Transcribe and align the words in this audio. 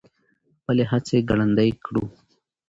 خپلې 0.59 0.83
هڅې 0.91 1.17
ګړندۍ 1.29 1.69
کړو. 1.85 2.03